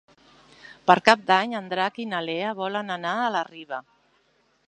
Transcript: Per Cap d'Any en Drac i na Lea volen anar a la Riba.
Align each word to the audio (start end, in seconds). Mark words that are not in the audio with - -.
Per 0.91 0.95
Cap 1.09 1.25
d'Any 1.27 1.53
en 1.59 1.67
Drac 1.73 2.01
i 2.05 2.07
na 2.15 2.23
Lea 2.29 2.55
volen 2.63 2.91
anar 2.97 3.13
a 3.27 3.31
la 3.39 3.47
Riba. 3.53 3.83